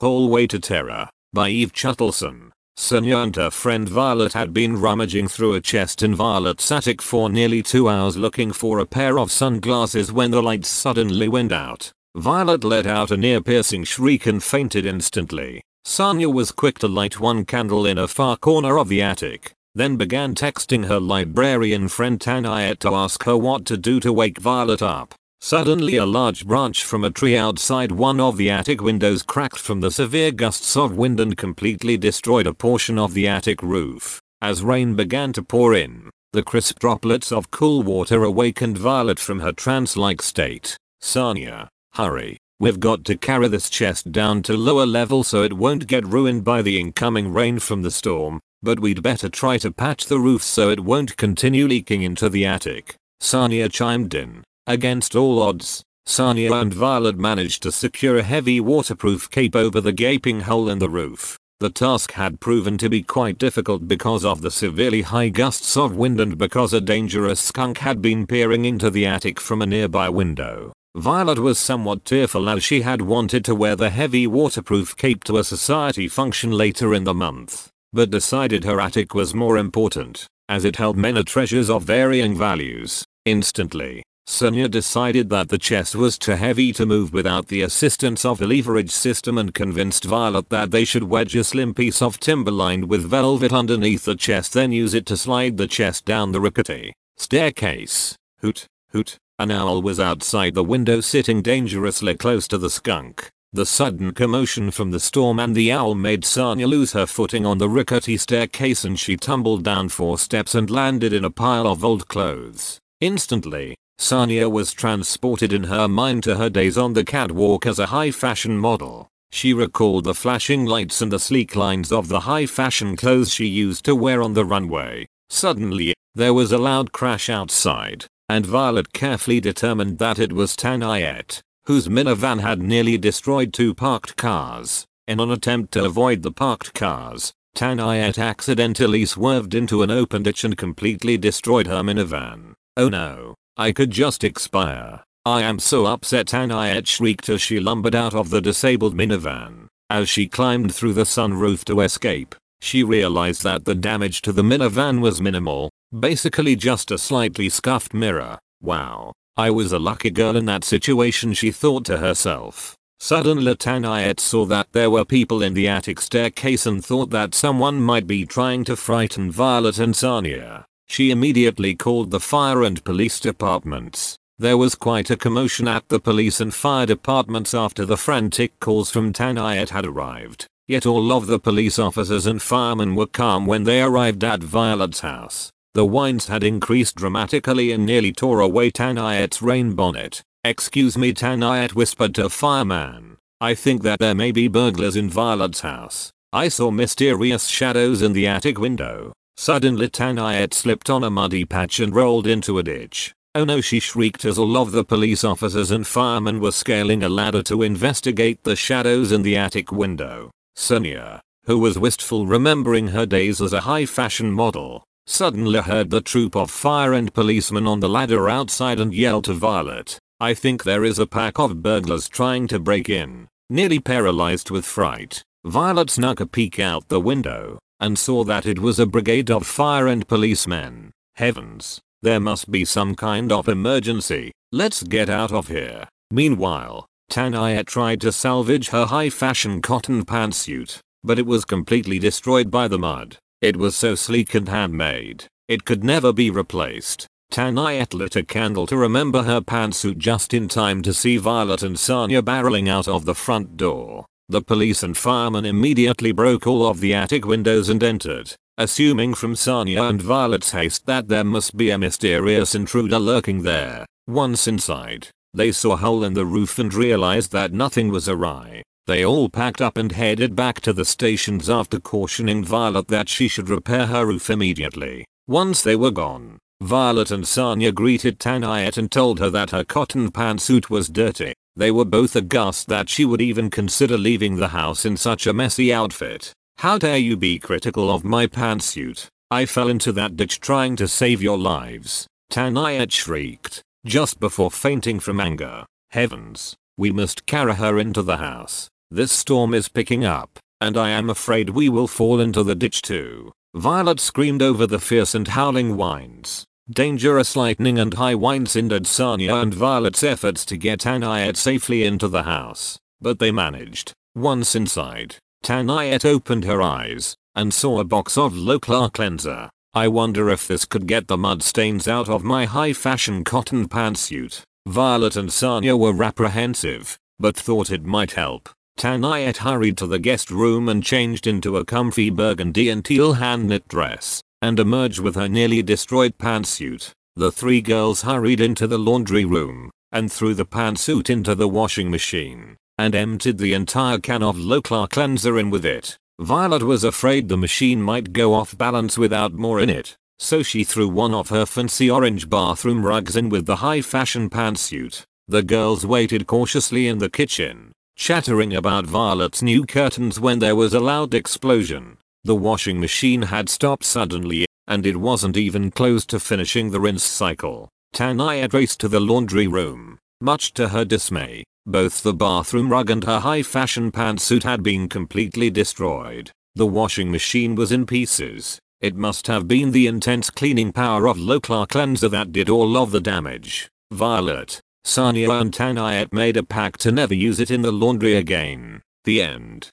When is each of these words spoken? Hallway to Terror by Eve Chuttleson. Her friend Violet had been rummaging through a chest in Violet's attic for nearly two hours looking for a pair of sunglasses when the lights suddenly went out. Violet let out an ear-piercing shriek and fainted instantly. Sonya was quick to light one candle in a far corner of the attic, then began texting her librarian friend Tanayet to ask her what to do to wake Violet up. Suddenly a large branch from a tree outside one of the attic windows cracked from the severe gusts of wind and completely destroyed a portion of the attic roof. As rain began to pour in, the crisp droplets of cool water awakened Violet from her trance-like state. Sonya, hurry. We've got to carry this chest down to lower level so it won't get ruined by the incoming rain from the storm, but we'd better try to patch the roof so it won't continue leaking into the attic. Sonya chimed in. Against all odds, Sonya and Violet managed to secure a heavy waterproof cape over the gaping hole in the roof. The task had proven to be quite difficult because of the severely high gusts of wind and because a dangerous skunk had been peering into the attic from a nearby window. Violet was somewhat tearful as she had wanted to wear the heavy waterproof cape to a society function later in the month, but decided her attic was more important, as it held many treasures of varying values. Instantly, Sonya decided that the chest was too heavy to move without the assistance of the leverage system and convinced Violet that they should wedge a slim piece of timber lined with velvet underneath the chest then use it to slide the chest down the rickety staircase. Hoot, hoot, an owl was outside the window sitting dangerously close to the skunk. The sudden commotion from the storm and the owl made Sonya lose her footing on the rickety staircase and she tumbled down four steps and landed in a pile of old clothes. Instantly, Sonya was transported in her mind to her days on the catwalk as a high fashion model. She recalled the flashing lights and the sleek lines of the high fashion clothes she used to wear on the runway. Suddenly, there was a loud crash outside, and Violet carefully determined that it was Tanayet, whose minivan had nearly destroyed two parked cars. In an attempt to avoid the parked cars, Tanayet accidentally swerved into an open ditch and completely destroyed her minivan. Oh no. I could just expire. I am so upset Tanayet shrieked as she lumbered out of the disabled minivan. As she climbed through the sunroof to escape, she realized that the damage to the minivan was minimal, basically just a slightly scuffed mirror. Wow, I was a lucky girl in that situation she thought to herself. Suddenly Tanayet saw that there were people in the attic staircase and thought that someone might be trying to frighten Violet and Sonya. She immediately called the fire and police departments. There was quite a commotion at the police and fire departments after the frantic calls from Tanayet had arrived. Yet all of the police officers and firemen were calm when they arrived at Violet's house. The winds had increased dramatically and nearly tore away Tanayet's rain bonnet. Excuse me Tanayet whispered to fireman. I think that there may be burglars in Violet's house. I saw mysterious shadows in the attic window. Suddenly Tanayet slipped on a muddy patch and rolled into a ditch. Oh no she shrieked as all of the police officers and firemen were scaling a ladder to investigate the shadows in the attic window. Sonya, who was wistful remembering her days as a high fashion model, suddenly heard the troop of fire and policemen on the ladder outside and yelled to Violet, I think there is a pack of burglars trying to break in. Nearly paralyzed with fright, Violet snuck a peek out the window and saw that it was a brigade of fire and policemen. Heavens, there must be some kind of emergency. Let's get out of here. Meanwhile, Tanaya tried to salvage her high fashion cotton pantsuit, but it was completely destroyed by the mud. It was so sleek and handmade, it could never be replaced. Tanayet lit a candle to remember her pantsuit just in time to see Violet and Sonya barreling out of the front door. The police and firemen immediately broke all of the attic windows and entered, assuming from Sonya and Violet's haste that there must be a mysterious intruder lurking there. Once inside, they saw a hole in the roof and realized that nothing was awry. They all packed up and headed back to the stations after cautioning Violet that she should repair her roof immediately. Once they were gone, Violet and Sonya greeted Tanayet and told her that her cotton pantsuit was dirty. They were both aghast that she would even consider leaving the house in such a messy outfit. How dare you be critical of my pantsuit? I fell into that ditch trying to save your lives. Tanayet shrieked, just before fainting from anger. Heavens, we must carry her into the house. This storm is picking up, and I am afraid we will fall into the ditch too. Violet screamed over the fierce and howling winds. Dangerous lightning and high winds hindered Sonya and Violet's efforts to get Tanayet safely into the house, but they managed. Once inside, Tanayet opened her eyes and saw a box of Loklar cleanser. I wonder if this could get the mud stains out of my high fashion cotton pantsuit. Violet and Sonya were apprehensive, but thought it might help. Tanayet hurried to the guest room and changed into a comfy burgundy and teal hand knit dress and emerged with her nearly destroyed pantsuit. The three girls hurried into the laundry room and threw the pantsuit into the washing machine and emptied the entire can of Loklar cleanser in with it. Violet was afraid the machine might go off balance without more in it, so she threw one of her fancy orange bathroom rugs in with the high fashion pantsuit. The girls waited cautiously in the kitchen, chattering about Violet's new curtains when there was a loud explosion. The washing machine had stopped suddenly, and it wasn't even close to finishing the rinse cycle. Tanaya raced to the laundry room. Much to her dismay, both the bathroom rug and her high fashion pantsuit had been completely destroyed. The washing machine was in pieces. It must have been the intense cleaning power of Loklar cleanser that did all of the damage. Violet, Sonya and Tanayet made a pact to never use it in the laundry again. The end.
Hallway 0.00 0.46
to 0.46 0.60
Terror 0.60 1.08
by 1.32 1.48
Eve 1.48 1.72
Chuttleson. 1.72 2.52
Her 2.78 3.50
friend 3.50 3.88
Violet 3.88 4.32
had 4.32 4.54
been 4.54 4.80
rummaging 4.80 5.26
through 5.26 5.54
a 5.54 5.60
chest 5.60 6.04
in 6.04 6.14
Violet's 6.14 6.70
attic 6.70 7.02
for 7.02 7.28
nearly 7.28 7.64
two 7.64 7.88
hours 7.88 8.16
looking 8.16 8.52
for 8.52 8.78
a 8.78 8.86
pair 8.86 9.18
of 9.18 9.32
sunglasses 9.32 10.12
when 10.12 10.30
the 10.30 10.40
lights 10.40 10.68
suddenly 10.68 11.26
went 11.26 11.50
out. 11.50 11.90
Violet 12.14 12.62
let 12.62 12.86
out 12.86 13.10
an 13.10 13.24
ear-piercing 13.24 13.82
shriek 13.82 14.26
and 14.26 14.40
fainted 14.40 14.86
instantly. 14.86 15.62
Sonya 15.84 16.28
was 16.28 16.52
quick 16.52 16.78
to 16.78 16.86
light 16.86 17.18
one 17.18 17.44
candle 17.44 17.84
in 17.84 17.98
a 17.98 18.06
far 18.06 18.36
corner 18.36 18.78
of 18.78 18.88
the 18.88 19.02
attic, 19.02 19.52
then 19.74 19.96
began 19.96 20.36
texting 20.36 20.86
her 20.86 21.00
librarian 21.00 21.88
friend 21.88 22.20
Tanayet 22.20 22.78
to 22.78 22.94
ask 22.94 23.24
her 23.24 23.36
what 23.36 23.64
to 23.66 23.76
do 23.76 23.98
to 23.98 24.12
wake 24.12 24.38
Violet 24.38 24.80
up. 24.80 25.16
Suddenly 25.40 25.96
a 25.96 26.04
large 26.04 26.46
branch 26.46 26.84
from 26.84 27.04
a 27.04 27.10
tree 27.10 27.36
outside 27.36 27.92
one 27.92 28.20
of 28.20 28.36
the 28.36 28.50
attic 28.50 28.82
windows 28.82 29.22
cracked 29.22 29.58
from 29.58 29.80
the 29.80 29.90
severe 29.90 30.32
gusts 30.32 30.76
of 30.76 30.96
wind 30.96 31.20
and 31.20 31.36
completely 31.36 31.96
destroyed 31.96 32.46
a 32.46 32.52
portion 32.52 32.98
of 32.98 33.14
the 33.14 33.28
attic 33.28 33.62
roof. 33.62 34.20
As 34.42 34.62
rain 34.62 34.94
began 34.94 35.32
to 35.34 35.42
pour 35.42 35.74
in, 35.74 36.10
the 36.32 36.42
crisp 36.42 36.80
droplets 36.80 37.32
of 37.32 37.50
cool 37.50 37.82
water 37.82 38.24
awakened 38.24 38.76
Violet 38.78 39.18
from 39.18 39.40
her 39.40 39.52
trance-like 39.52 40.22
state. 40.22 40.76
Sonya, 41.00 41.68
hurry. 41.94 42.38
We've 42.60 42.80
got 42.80 43.04
to 43.04 43.16
carry 43.16 43.46
this 43.46 43.70
chest 43.70 44.10
down 44.10 44.42
to 44.42 44.56
lower 44.56 44.86
level 44.86 45.22
so 45.22 45.44
it 45.44 45.52
won't 45.52 45.86
get 45.86 46.04
ruined 46.04 46.42
by 46.42 46.60
the 46.60 46.78
incoming 46.78 47.32
rain 47.32 47.60
from 47.60 47.82
the 47.82 47.92
storm, 47.92 48.40
but 48.60 48.80
we'd 48.80 49.02
better 49.02 49.28
try 49.28 49.58
to 49.58 49.70
patch 49.70 50.06
the 50.06 50.18
roof 50.18 50.42
so 50.42 50.68
it 50.68 50.80
won't 50.80 51.16
continue 51.16 51.68
leaking 51.68 52.02
into 52.02 52.28
the 52.28 52.44
attic. 52.44 52.96
Sonya 53.20 53.68
chimed 53.68 54.12
in. 54.12 54.42
Against 54.68 55.16
all 55.16 55.40
odds, 55.40 55.82
Sonya 56.04 56.52
and 56.52 56.74
Violet 56.74 57.16
managed 57.16 57.62
to 57.62 57.72
secure 57.72 58.18
a 58.18 58.22
heavy 58.22 58.60
waterproof 58.60 59.30
cape 59.30 59.56
over 59.56 59.80
the 59.80 59.92
gaping 59.92 60.40
hole 60.40 60.68
in 60.68 60.78
the 60.78 60.90
roof. 60.90 61.38
The 61.58 61.70
task 61.70 62.12
had 62.12 62.38
proven 62.38 62.76
to 62.76 62.90
be 62.90 63.02
quite 63.02 63.38
difficult 63.38 63.88
because 63.88 64.26
of 64.26 64.42
the 64.42 64.50
severely 64.50 65.00
high 65.00 65.30
gusts 65.30 65.74
of 65.74 65.96
wind 65.96 66.20
and 66.20 66.36
because 66.36 66.74
a 66.74 66.82
dangerous 66.82 67.40
skunk 67.40 67.78
had 67.78 68.02
been 68.02 68.26
peering 68.26 68.66
into 68.66 68.90
the 68.90 69.06
attic 69.06 69.40
from 69.40 69.62
a 69.62 69.66
nearby 69.66 70.10
window. 70.10 70.74
Violet 70.94 71.38
was 71.38 71.58
somewhat 71.58 72.04
tearful 72.04 72.46
as 72.50 72.62
she 72.62 72.82
had 72.82 73.00
wanted 73.00 73.46
to 73.46 73.54
wear 73.54 73.74
the 73.74 73.88
heavy 73.88 74.26
waterproof 74.26 74.94
cape 74.98 75.24
to 75.24 75.38
a 75.38 75.44
society 75.44 76.08
function 76.08 76.52
later 76.52 76.92
in 76.92 77.04
the 77.04 77.14
month, 77.14 77.70
but 77.94 78.10
decided 78.10 78.64
her 78.64 78.82
attic 78.82 79.14
was 79.14 79.32
more 79.32 79.56
important, 79.56 80.26
as 80.46 80.66
it 80.66 80.76
held 80.76 80.98
many 80.98 81.24
treasures 81.24 81.70
of 81.70 81.84
varying 81.84 82.36
values. 82.36 83.02
Instantly, 83.24 84.02
Sonya 84.30 84.68
decided 84.68 85.30
that 85.30 85.48
the 85.48 85.56
chest 85.56 85.96
was 85.96 86.18
too 86.18 86.32
heavy 86.32 86.70
to 86.74 86.84
move 86.84 87.14
without 87.14 87.48
the 87.48 87.62
assistance 87.62 88.26
of 88.26 88.36
the 88.36 88.46
leverage 88.46 88.90
system 88.90 89.38
and 89.38 89.54
convinced 89.54 90.04
Violet 90.04 90.50
that 90.50 90.70
they 90.70 90.84
should 90.84 91.04
wedge 91.04 91.34
a 91.34 91.42
slim 91.42 91.72
piece 91.72 92.02
of 92.02 92.20
timber 92.20 92.50
lined 92.50 92.90
with 92.90 93.08
velvet 93.08 93.54
underneath 93.54 94.04
the 94.04 94.14
chest 94.14 94.52
then 94.52 94.70
use 94.70 94.92
it 94.92 95.06
to 95.06 95.16
slide 95.16 95.56
the 95.56 95.66
chest 95.66 96.04
down 96.04 96.32
the 96.32 96.42
rickety 96.42 96.92
staircase. 97.16 98.16
Hoot, 98.42 98.66
hoot, 98.90 99.16
an 99.38 99.50
owl 99.50 99.80
was 99.80 99.98
outside 99.98 100.52
the 100.52 100.62
window 100.62 101.00
sitting 101.00 101.40
dangerously 101.40 102.14
close 102.14 102.46
to 102.48 102.58
the 102.58 102.70
skunk. 102.70 103.30
The 103.54 103.64
sudden 103.64 104.12
commotion 104.12 104.70
from 104.70 104.90
the 104.90 105.00
storm 105.00 105.40
and 105.40 105.54
the 105.54 105.72
owl 105.72 105.94
made 105.94 106.26
Sonya 106.26 106.66
lose 106.66 106.92
her 106.92 107.06
footing 107.06 107.46
on 107.46 107.56
the 107.56 107.68
rickety 107.70 108.18
staircase 108.18 108.84
and 108.84 109.00
she 109.00 109.16
tumbled 109.16 109.64
down 109.64 109.88
four 109.88 110.18
steps 110.18 110.54
and 110.54 110.68
landed 110.68 111.14
in 111.14 111.24
a 111.24 111.30
pile 111.30 111.66
of 111.66 111.82
old 111.82 112.08
clothes. 112.08 112.78
Instantly, 113.00 113.74
Sonya 113.98 114.48
was 114.48 114.72
transported 114.72 115.52
in 115.52 115.64
her 115.64 115.88
mind 115.88 116.22
to 116.22 116.36
her 116.36 116.48
days 116.48 116.78
on 116.78 116.92
the 116.92 117.04
catwalk 117.04 117.66
as 117.66 117.80
a 117.80 117.86
high 117.86 118.12
fashion 118.12 118.56
model. 118.56 119.08
She 119.32 119.52
recalled 119.52 120.04
the 120.04 120.14
flashing 120.14 120.64
lights 120.64 121.02
and 121.02 121.12
the 121.12 121.18
sleek 121.18 121.56
lines 121.56 121.90
of 121.90 122.08
the 122.08 122.20
high 122.20 122.46
fashion 122.46 122.96
clothes 122.96 123.32
she 123.32 123.46
used 123.46 123.84
to 123.84 123.94
wear 123.96 124.22
on 124.22 124.34
the 124.34 124.44
runway. 124.44 125.06
Suddenly, 125.28 125.94
there 126.14 126.32
was 126.32 126.52
a 126.52 126.58
loud 126.58 126.92
crash 126.92 127.28
outside, 127.28 128.06
and 128.28 128.46
Violet 128.46 128.92
carefully 128.92 129.40
determined 129.40 129.98
that 129.98 130.18
it 130.18 130.32
was 130.32 130.56
Tanayet, 130.56 131.40
whose 131.66 131.88
minivan 131.88 132.40
had 132.40 132.62
nearly 132.62 132.96
destroyed 132.98 133.52
two 133.52 133.74
parked 133.74 134.16
cars. 134.16 134.86
In 135.06 135.20
an 135.20 135.30
attempt 135.30 135.72
to 135.72 135.84
avoid 135.84 136.22
the 136.22 136.32
parked 136.32 136.72
cars, 136.72 137.32
Tanayet 137.54 138.18
accidentally 138.18 139.04
swerved 139.04 139.54
into 139.54 139.82
an 139.82 139.90
open 139.90 140.22
ditch 140.22 140.44
and 140.44 140.56
completely 140.56 141.18
destroyed 141.18 141.66
her 141.66 141.82
minivan. 141.82 142.54
Oh 142.76 142.88
no. 142.88 143.34
I 143.60 143.72
could 143.72 143.90
just 143.90 144.22
expire. 144.22 145.02
I 145.26 145.42
am 145.42 145.58
so 145.58 145.86
upset 145.86 146.28
Tanayet 146.28 146.86
shrieked 146.86 147.28
as 147.28 147.42
she 147.42 147.58
lumbered 147.58 147.96
out 147.96 148.14
of 148.14 148.30
the 148.30 148.40
disabled 148.40 148.94
minivan. 148.94 149.66
As 149.90 150.08
she 150.08 150.28
climbed 150.28 150.72
through 150.72 150.92
the 150.92 151.02
sunroof 151.02 151.64
to 151.64 151.80
escape, 151.80 152.36
she 152.60 152.84
realized 152.84 153.42
that 153.42 153.64
the 153.64 153.74
damage 153.74 154.22
to 154.22 154.32
the 154.32 154.44
minivan 154.44 155.00
was 155.00 155.20
minimal, 155.20 155.70
basically 155.98 156.54
just 156.54 156.92
a 156.92 156.98
slightly 156.98 157.48
scuffed 157.48 157.92
mirror. 157.92 158.38
Wow, 158.62 159.12
I 159.36 159.50
was 159.50 159.72
a 159.72 159.80
lucky 159.80 160.10
girl 160.10 160.36
in 160.36 160.44
that 160.46 160.62
situation 160.62 161.32
she 161.32 161.50
thought 161.50 161.84
to 161.86 161.98
herself. 161.98 162.76
Suddenly 163.00 163.56
Tanayet 163.56 164.20
saw 164.20 164.44
that 164.46 164.68
there 164.72 164.90
were 164.90 165.04
people 165.04 165.42
in 165.42 165.54
the 165.54 165.66
attic 165.66 166.00
staircase 166.00 166.64
and 166.64 166.84
thought 166.84 167.10
that 167.10 167.34
someone 167.34 167.80
might 167.80 168.06
be 168.06 168.24
trying 168.24 168.62
to 168.64 168.76
frighten 168.76 169.32
Violet 169.32 169.80
and 169.80 169.96
Sonya. 169.96 170.64
She 170.88 171.10
immediately 171.10 171.74
called 171.74 172.10
the 172.10 172.20
fire 172.20 172.62
and 172.62 172.82
police 172.84 173.20
departments. 173.20 174.16
There 174.38 174.56
was 174.56 174.74
quite 174.74 175.10
a 175.10 175.16
commotion 175.16 175.68
at 175.68 175.88
the 175.88 175.98
police 176.00 176.40
and 176.40 176.54
fire 176.54 176.86
departments 176.86 177.54
after 177.54 177.84
the 177.84 177.96
frantic 177.96 178.58
calls 178.60 178.90
from 178.90 179.12
Tanayet 179.12 179.70
had 179.70 179.84
arrived. 179.84 180.46
Yet 180.66 180.86
all 180.86 181.12
of 181.12 181.26
the 181.26 181.38
police 181.38 181.78
officers 181.78 182.26
and 182.26 182.40
firemen 182.40 182.94
were 182.94 183.06
calm 183.06 183.46
when 183.46 183.64
they 183.64 183.82
arrived 183.82 184.22
at 184.22 184.42
Violet's 184.42 185.00
house. 185.00 185.50
The 185.74 185.84
winds 185.84 186.28
had 186.28 186.44
increased 186.44 186.96
dramatically 186.96 187.72
and 187.72 187.84
nearly 187.84 188.12
tore 188.12 188.40
away 188.40 188.70
Tanayet's 188.70 189.42
rain 189.42 189.74
bonnet. 189.74 190.22
Excuse 190.44 190.96
me 190.96 191.12
Tanayet 191.12 191.74
whispered 191.74 192.14
to 192.14 192.28
fireman. 192.28 193.16
I 193.40 193.54
think 193.54 193.82
that 193.82 193.98
there 193.98 194.14
may 194.14 194.32
be 194.32 194.48
burglars 194.48 194.96
in 194.96 195.10
Violet's 195.10 195.60
house. 195.60 196.10
I 196.32 196.48
saw 196.48 196.70
mysterious 196.70 197.46
shadows 197.46 198.02
in 198.02 198.12
the 198.12 198.26
attic 198.26 198.58
window. 198.58 199.12
Suddenly 199.40 199.88
Tanayet 199.88 200.52
slipped 200.52 200.90
on 200.90 201.04
a 201.04 201.10
muddy 201.10 201.44
patch 201.44 201.78
and 201.78 201.94
rolled 201.94 202.26
into 202.26 202.58
a 202.58 202.62
ditch. 202.64 203.14
Oh 203.36 203.44
no 203.44 203.60
she 203.60 203.78
shrieked 203.78 204.24
as 204.24 204.36
all 204.36 204.56
of 204.56 204.72
the 204.72 204.82
police 204.82 205.22
officers 205.22 205.70
and 205.70 205.86
firemen 205.86 206.40
were 206.40 206.50
scaling 206.50 207.04
a 207.04 207.08
ladder 207.08 207.44
to 207.44 207.62
investigate 207.62 208.42
the 208.42 208.56
shadows 208.56 209.12
in 209.12 209.22
the 209.22 209.36
attic 209.36 209.70
window. 209.70 210.32
Sonya, 210.56 211.20
who 211.46 211.56
was 211.56 211.78
wistful 211.78 212.26
remembering 212.26 212.88
her 212.88 213.06
days 213.06 213.40
as 213.40 213.52
a 213.52 213.60
high 213.60 213.86
fashion 213.86 214.32
model, 214.32 214.82
suddenly 215.06 215.60
heard 215.60 215.90
the 215.90 216.00
troop 216.00 216.34
of 216.34 216.50
fire 216.50 216.92
and 216.92 217.14
policemen 217.14 217.68
on 217.68 217.78
the 217.78 217.88
ladder 217.88 218.28
outside 218.28 218.80
and 218.80 218.92
yelled 218.92 219.26
to 219.26 219.34
Violet, 219.34 220.00
I 220.18 220.34
think 220.34 220.64
there 220.64 220.84
is 220.84 220.98
a 220.98 221.06
pack 221.06 221.38
of 221.38 221.62
burglars 221.62 222.08
trying 222.08 222.48
to 222.48 222.58
break 222.58 222.88
in. 222.88 223.28
Nearly 223.48 223.78
paralyzed 223.78 224.50
with 224.50 224.64
fright, 224.64 225.22
Violet 225.44 225.90
snuck 225.90 226.18
a 226.18 226.26
peek 226.26 226.58
out 226.58 226.88
the 226.88 226.98
window 226.98 227.60
and 227.80 227.98
saw 227.98 228.24
that 228.24 228.46
it 228.46 228.58
was 228.58 228.78
a 228.78 228.86
brigade 228.86 229.30
of 229.30 229.46
fire 229.46 229.86
and 229.86 230.06
policemen. 230.08 230.90
Heavens, 231.16 231.80
there 232.02 232.20
must 232.20 232.50
be 232.50 232.64
some 232.64 232.94
kind 232.94 233.32
of 233.32 233.48
emergency. 233.48 234.32
Let's 234.52 234.82
get 234.82 235.08
out 235.08 235.32
of 235.32 235.48
here. 235.48 235.88
Meanwhile, 236.10 236.86
Tanaya 237.10 237.64
tried 237.64 238.00
to 238.02 238.12
salvage 238.12 238.68
her 238.68 238.86
high 238.86 239.10
fashion 239.10 239.62
cotton 239.62 240.04
pantsuit, 240.04 240.80
but 241.02 241.18
it 241.18 241.26
was 241.26 241.44
completely 241.44 241.98
destroyed 241.98 242.50
by 242.50 242.68
the 242.68 242.78
mud. 242.78 243.16
It 243.40 243.56
was 243.56 243.76
so 243.76 243.94
sleek 243.94 244.34
and 244.34 244.48
handmade, 244.48 245.26
it 245.48 245.64
could 245.64 245.82
never 245.82 246.12
be 246.12 246.30
replaced. 246.30 247.06
Tanayet 247.32 247.94
lit 247.94 248.16
a 248.16 248.22
candle 248.22 248.66
to 248.66 248.76
remember 248.76 249.22
her 249.22 249.40
pantsuit 249.40 249.98
just 249.98 250.32
in 250.32 250.48
time 250.48 250.82
to 250.82 250.94
see 250.94 251.18
Violet 251.18 251.62
and 251.62 251.78
Sonya 251.78 252.22
barreling 252.22 252.68
out 252.68 252.88
of 252.88 253.04
the 253.04 253.14
front 253.14 253.56
door. 253.56 254.06
The 254.30 254.42
police 254.42 254.82
and 254.82 254.94
firemen 254.94 255.46
immediately 255.46 256.12
broke 256.12 256.46
all 256.46 256.66
of 256.66 256.80
the 256.80 256.92
attic 256.92 257.24
windows 257.24 257.70
and 257.70 257.82
entered, 257.82 258.34
assuming 258.58 259.14
from 259.14 259.34
Sonya 259.34 259.82
and 259.84 260.02
Violet's 260.02 260.50
haste 260.50 260.84
that 260.84 261.08
there 261.08 261.24
must 261.24 261.56
be 261.56 261.70
a 261.70 261.78
mysterious 261.78 262.54
intruder 262.54 262.98
lurking 262.98 263.42
there. 263.42 263.86
Once 264.06 264.46
inside, 264.46 265.08
they 265.32 265.50
saw 265.50 265.72
a 265.72 265.76
hole 265.78 266.04
in 266.04 266.12
the 266.12 266.26
roof 266.26 266.58
and 266.58 266.74
realized 266.74 267.32
that 267.32 267.54
nothing 267.54 267.88
was 267.88 268.06
awry. 268.06 268.62
They 268.86 269.02
all 269.02 269.30
packed 269.30 269.62
up 269.62 269.78
and 269.78 269.92
headed 269.92 270.36
back 270.36 270.60
to 270.60 270.74
the 270.74 270.84
stations 270.84 271.48
after 271.48 271.80
cautioning 271.80 272.44
Violet 272.44 272.88
that 272.88 273.08
she 273.08 273.28
should 273.28 273.48
repair 273.48 273.86
her 273.86 274.04
roof 274.04 274.28
immediately. 274.28 275.06
Once 275.26 275.62
they 275.62 275.76
were 275.76 275.90
gone, 275.90 276.38
Violet 276.60 277.10
and 277.10 277.26
Sonya 277.26 277.72
greeted 277.72 278.18
Tanayet 278.18 278.76
and 278.76 278.90
told 278.90 279.20
her 279.20 279.30
that 279.30 279.52
her 279.52 279.64
cotton 279.64 280.10
pantsuit 280.10 280.68
was 280.68 280.88
dirty. 280.88 281.32
They 281.58 281.72
were 281.72 281.84
both 281.84 282.14
aghast 282.14 282.68
that 282.68 282.88
she 282.88 283.04
would 283.04 283.20
even 283.20 283.50
consider 283.50 283.98
leaving 283.98 284.36
the 284.36 284.54
house 284.54 284.84
in 284.84 284.96
such 284.96 285.26
a 285.26 285.32
messy 285.32 285.72
outfit. 285.72 286.32
How 286.58 286.78
dare 286.78 286.98
you 286.98 287.16
be 287.16 287.40
critical 287.40 287.90
of 287.90 288.04
my 288.04 288.28
pantsuit? 288.28 289.08
I 289.28 289.44
fell 289.44 289.66
into 289.68 289.90
that 289.92 290.16
ditch 290.16 290.38
trying 290.38 290.76
to 290.76 290.86
save 290.86 291.20
your 291.20 291.36
lives. 291.36 292.06
Tanayet 292.30 292.92
shrieked, 292.92 293.60
just 293.84 294.20
before 294.20 294.52
fainting 294.52 295.00
from 295.00 295.18
anger. 295.18 295.66
Heavens, 295.90 296.54
we 296.76 296.92
must 296.92 297.26
carry 297.26 297.56
her 297.56 297.76
into 297.76 298.02
the 298.02 298.18
house. 298.18 298.68
This 298.92 299.10
storm 299.10 299.52
is 299.52 299.68
picking 299.68 300.04
up, 300.04 300.38
and 300.60 300.76
I 300.76 300.90
am 300.90 301.10
afraid 301.10 301.50
we 301.50 301.68
will 301.68 301.88
fall 301.88 302.20
into 302.20 302.44
the 302.44 302.54
ditch 302.54 302.82
too. 302.82 303.32
Violet 303.56 303.98
screamed 303.98 304.42
over 304.42 304.64
the 304.64 304.78
fierce 304.78 305.12
and 305.12 305.26
howling 305.26 305.76
winds. 305.76 306.44
Dangerous 306.70 307.34
lightning 307.34 307.78
and 307.78 307.94
high 307.94 308.14
winds 308.14 308.52
hindered 308.52 308.86
Sonya 308.86 309.34
and 309.36 309.54
Violet's 309.54 310.04
efforts 310.04 310.44
to 310.44 310.58
get 310.58 310.80
Tanayet 310.80 311.34
safely 311.34 311.82
into 311.82 312.08
the 312.08 312.24
house, 312.24 312.78
but 313.00 313.18
they 313.18 313.30
managed. 313.30 313.94
Once 314.14 314.54
inside, 314.54 315.16
Tanayet 315.42 316.04
opened 316.04 316.44
her 316.44 316.60
eyes 316.60 317.16
and 317.34 317.54
saw 317.54 317.80
a 317.80 317.84
box 317.84 318.18
of 318.18 318.34
Loklar 318.34 318.92
cleanser. 318.92 319.48
I 319.72 319.88
wonder 319.88 320.28
if 320.28 320.46
this 320.46 320.66
could 320.66 320.86
get 320.86 321.08
the 321.08 321.16
mud 321.16 321.42
stains 321.42 321.88
out 321.88 322.10
of 322.10 322.22
my 322.22 322.44
high 322.44 322.74
fashion 322.74 323.24
cotton 323.24 323.66
pantsuit. 323.66 324.42
Violet 324.66 325.16
and 325.16 325.32
Sonya 325.32 325.74
were 325.74 326.02
apprehensive, 326.04 326.98
but 327.18 327.34
thought 327.34 327.70
it 327.70 327.86
might 327.86 328.12
help. 328.12 328.50
Tanayet 328.76 329.38
hurried 329.38 329.78
to 329.78 329.86
the 329.86 329.98
guest 329.98 330.30
room 330.30 330.68
and 330.68 330.84
changed 330.84 331.26
into 331.26 331.56
a 331.56 331.64
comfy 331.64 332.10
burgundy 332.10 332.68
and 332.68 332.84
teal 332.84 333.14
hand 333.14 333.48
knit 333.48 333.66
dress 333.68 334.22
and 334.42 334.58
emerged 334.58 335.00
with 335.00 335.14
her 335.14 335.28
nearly 335.28 335.62
destroyed 335.62 336.18
pantsuit. 336.18 336.92
The 337.16 337.32
three 337.32 337.60
girls 337.60 338.02
hurried 338.02 338.40
into 338.40 338.66
the 338.66 338.78
laundry 338.78 339.24
room 339.24 339.70
and 339.90 340.12
threw 340.12 340.34
the 340.34 340.44
pantsuit 340.44 341.10
into 341.10 341.34
the 341.34 341.48
washing 341.48 341.90
machine 341.90 342.56
and 342.78 342.94
emptied 342.94 343.38
the 343.38 343.54
entire 343.54 343.98
can 343.98 344.22
of 344.22 344.36
Loklar 344.36 344.88
cleanser 344.88 345.38
in 345.38 345.50
with 345.50 345.66
it. 345.66 345.98
Violet 346.20 346.62
was 346.62 346.84
afraid 346.84 347.28
the 347.28 347.36
machine 347.36 347.82
might 347.82 348.12
go 348.12 348.34
off 348.34 348.56
balance 348.56 348.96
without 348.96 349.34
more 349.34 349.60
in 349.60 349.68
it, 349.68 349.96
so 350.18 350.42
she 350.42 350.64
threw 350.64 350.88
one 350.88 351.12
of 351.12 351.28
her 351.28 351.44
fancy 351.44 351.90
orange 351.90 352.30
bathroom 352.30 352.86
rugs 352.86 353.16
in 353.16 353.28
with 353.28 353.46
the 353.46 353.56
high 353.56 353.82
fashion 353.82 354.30
pantsuit. 354.30 355.04
The 355.26 355.42
girls 355.42 355.84
waited 355.84 356.26
cautiously 356.26 356.88
in 356.88 356.98
the 356.98 357.10
kitchen, 357.10 357.72
chattering 357.96 358.54
about 358.54 358.86
Violet's 358.86 359.42
new 359.42 359.66
curtains 359.66 360.18
when 360.18 360.38
there 360.38 360.56
was 360.56 360.72
a 360.72 360.80
loud 360.80 361.14
explosion. 361.14 361.97
The 362.24 362.34
washing 362.34 362.80
machine 362.80 363.22
had 363.22 363.48
stopped 363.48 363.84
suddenly, 363.84 364.46
and 364.66 364.86
it 364.86 364.96
wasn't 364.96 365.36
even 365.36 365.70
close 365.70 366.04
to 366.06 366.20
finishing 366.20 366.70
the 366.70 366.80
rinse 366.80 367.04
cycle. 367.04 367.68
Tanaya 367.94 368.48
raced 368.52 368.80
to 368.80 368.88
the 368.88 369.00
laundry 369.00 369.46
room. 369.46 369.98
Much 370.20 370.52
to 370.54 370.68
her 370.68 370.84
dismay, 370.84 371.44
both 371.64 372.02
the 372.02 372.12
bathroom 372.14 372.70
rug 372.70 372.90
and 372.90 373.04
her 373.04 373.20
high 373.20 373.42
fashion 373.42 373.92
pantsuit 373.92 374.42
had 374.42 374.62
been 374.62 374.88
completely 374.88 375.50
destroyed. 375.50 376.30
The 376.54 376.66
washing 376.66 377.10
machine 377.10 377.54
was 377.54 377.72
in 377.72 377.86
pieces. 377.86 378.58
It 378.80 378.96
must 378.96 379.26
have 379.26 379.46
been 379.46 379.72
the 379.72 379.86
intense 379.86 380.30
cleaning 380.30 380.72
power 380.72 381.06
of 381.08 381.18
Loklar 381.18 381.68
cleanser 381.68 382.08
that 382.08 382.32
did 382.32 382.48
all 382.48 382.76
of 382.76 382.90
the 382.90 383.00
damage. 383.00 383.68
Violet, 383.92 384.60
Sonya 384.84 385.30
and 385.30 385.52
Tanayet 385.52 386.12
made 386.12 386.36
a 386.36 386.42
pact 386.42 386.80
to 386.80 386.92
never 386.92 387.14
use 387.14 387.40
it 387.40 387.50
in 387.50 387.62
the 387.62 387.72
laundry 387.72 388.14
again. 388.16 388.82
The 389.04 389.22
end. 389.22 389.70